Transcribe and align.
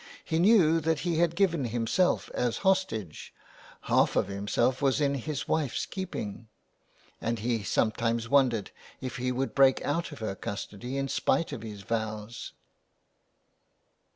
He 0.25 0.39
knew 0.39 0.79
that 0.79 1.01
he 1.01 1.19
had 1.19 1.35
given 1.35 1.65
himself 1.65 2.31
as 2.33 2.57
hostage— 2.65 3.35
half 3.81 4.15
of 4.15 4.29
himself 4.29 4.81
was 4.81 4.99
in 4.99 5.13
his 5.13 5.47
wife's 5.47 5.85
keeping— 5.85 6.47
and 7.21 7.37
he 7.37 7.61
some 7.61 7.91
times 7.91 8.27
wondered 8.27 8.71
if 8.99 9.17
he 9.17 9.31
would 9.31 9.53
break 9.53 9.79
out 9.85 10.11
of 10.11 10.17
her 10.17 10.33
custody 10.33 10.97
in 10.97 11.07
spite 11.07 11.51
of 11.51 11.61
his 11.61 11.83
vows. 11.83 12.53